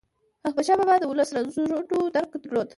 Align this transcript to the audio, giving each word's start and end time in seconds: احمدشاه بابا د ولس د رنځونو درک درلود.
احمدشاه 0.47 0.77
بابا 0.79 0.95
د 0.99 1.03
ولس 1.11 1.29
د 1.31 1.35
رنځونو 1.37 1.77
درک 2.15 2.31
درلود. 2.43 2.67